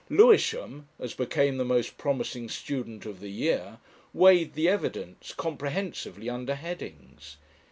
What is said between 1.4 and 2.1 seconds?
the most